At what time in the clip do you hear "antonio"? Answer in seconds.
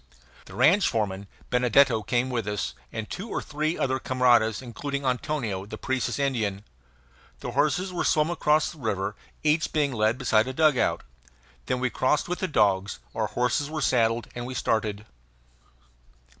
5.05-5.63